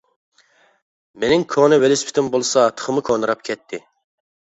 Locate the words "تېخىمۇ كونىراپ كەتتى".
2.75-3.87